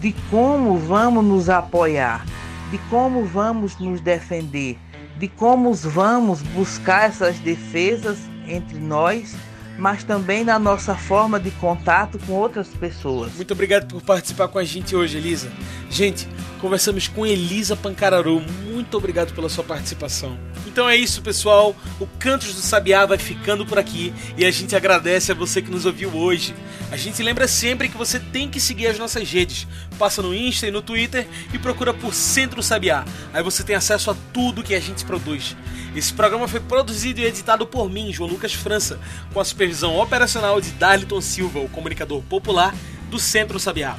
de 0.00 0.14
como 0.30 0.76
vamos 0.78 1.24
nos 1.24 1.48
apoiar, 1.48 2.24
de 2.70 2.78
como 2.90 3.24
vamos 3.24 3.78
nos 3.78 4.00
defender, 4.00 4.78
de 5.18 5.28
como 5.28 5.72
vamos 5.72 6.42
buscar 6.42 7.08
essas 7.08 7.38
defesas 7.38 8.18
entre 8.46 8.78
nós, 8.78 9.34
mas 9.78 10.04
também 10.04 10.44
na 10.44 10.58
nossa 10.58 10.94
forma 10.94 11.38
de 11.38 11.50
contato 11.52 12.18
com 12.26 12.32
outras 12.32 12.68
pessoas. 12.68 13.32
Muito 13.34 13.52
obrigado 13.52 13.86
por 13.86 14.02
participar 14.02 14.48
com 14.48 14.58
a 14.58 14.64
gente 14.64 14.96
hoje, 14.96 15.18
Elisa. 15.18 15.50
Gente, 15.90 16.28
conversamos 16.60 17.08
com 17.08 17.26
Elisa 17.26 17.76
Pancararu. 17.76 18.42
Muito 18.64 18.96
obrigado 18.96 19.34
pela 19.34 19.48
sua 19.48 19.64
participação. 19.64 20.38
Então 20.66 20.88
é 20.88 20.96
isso, 20.96 21.22
pessoal. 21.22 21.74
O 21.98 22.06
Cantos 22.18 22.54
do 22.54 22.60
Sabiá 22.60 23.06
vai 23.06 23.18
ficando 23.18 23.64
por 23.64 23.78
aqui 23.78 24.12
e 24.36 24.44
a 24.44 24.50
gente 24.50 24.76
agradece 24.76 25.32
a 25.32 25.34
você 25.34 25.62
que 25.62 25.70
nos 25.70 25.86
ouviu 25.86 26.14
hoje. 26.14 26.54
A 26.90 26.96
gente 26.96 27.22
lembra 27.22 27.48
sempre 27.48 27.88
que 27.88 27.96
você 27.96 28.20
tem 28.20 28.48
que 28.48 28.60
seguir 28.60 28.86
as 28.88 28.98
nossas 28.98 29.30
redes. 29.30 29.66
Passa 29.98 30.20
no 30.20 30.34
Insta 30.34 30.66
e 30.66 30.70
no 30.70 30.82
Twitter 30.82 31.26
e 31.52 31.58
procura 31.58 31.94
por 31.94 32.12
Centro 32.14 32.62
Sabiá. 32.62 33.04
Aí 33.32 33.42
você 33.42 33.62
tem 33.62 33.74
acesso 33.74 34.10
a 34.10 34.16
tudo 34.32 34.62
que 34.62 34.74
a 34.74 34.80
gente 34.80 35.04
produz. 35.04 35.56
Esse 35.96 36.12
programa 36.12 36.46
foi 36.46 36.60
produzido 36.60 37.20
e 37.20 37.24
editado 37.24 37.66
por 37.66 37.88
mim, 37.88 38.12
João 38.12 38.28
Lucas 38.28 38.52
França, 38.52 39.00
com 39.32 39.40
a 39.40 39.44
supervisão 39.66 39.96
operacional 39.96 40.60
de 40.60 40.70
Darliton 40.72 41.20
Silva, 41.20 41.58
o 41.58 41.68
comunicador 41.68 42.22
popular 42.22 42.74
do 43.10 43.18
Centro 43.18 43.58
Sabiá. 43.58 43.96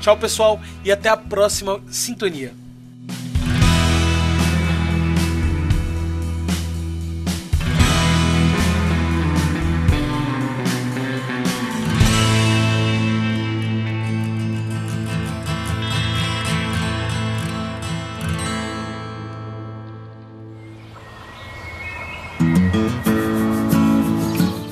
Tchau, 0.00 0.16
pessoal, 0.16 0.60
e 0.84 0.90
até 0.90 1.08
a 1.08 1.16
próxima 1.16 1.82
sintonia. 1.88 2.61